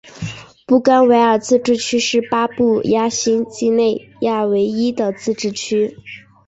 [0.65, 5.95] 布干维尔自治区是巴布亚新几内亚唯一的自治区。